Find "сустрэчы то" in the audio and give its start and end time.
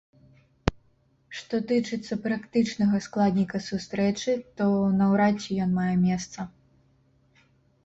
3.67-4.65